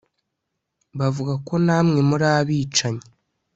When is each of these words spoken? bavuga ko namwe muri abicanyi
bavuga 0.99 1.33
ko 1.47 1.53
namwe 1.65 1.99
muri 2.09 2.25
abicanyi 2.37 3.05